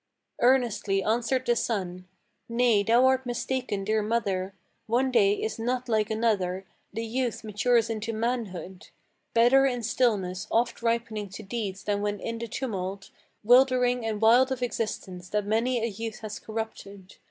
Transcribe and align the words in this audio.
Earnestly 0.41 1.03
answered 1.03 1.45
the 1.45 1.55
son: 1.55 2.07
"Nay, 2.49 2.81
thou 2.81 3.05
art 3.05 3.23
mistaken, 3.27 3.83
dear 3.83 4.01
mother: 4.01 4.55
One 4.87 5.11
day 5.11 5.33
is 5.35 5.59
not 5.59 5.87
like 5.87 6.09
another. 6.09 6.65
The 6.91 7.05
youth 7.05 7.43
matures 7.43 7.87
into 7.87 8.11
manhood: 8.11 8.87
Better 9.35 9.67
in 9.67 9.83
stillness 9.83 10.47
oft 10.49 10.81
ripening 10.81 11.29
to 11.29 11.43
deeds 11.43 11.83
than 11.83 12.01
when 12.01 12.19
in 12.19 12.39
the 12.39 12.47
tumult 12.47 13.11
Wildering 13.43 14.03
and 14.03 14.19
wild 14.19 14.51
of 14.51 14.63
existence, 14.63 15.29
that 15.29 15.45
many 15.45 15.79
a 15.79 15.85
youth 15.85 16.21
has 16.21 16.39
corrupted. 16.39 17.17